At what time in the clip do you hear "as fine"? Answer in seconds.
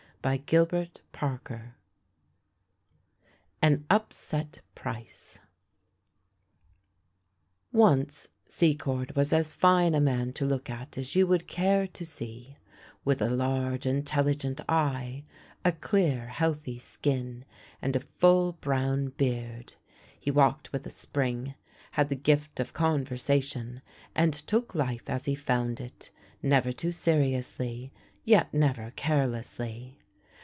9.33-9.95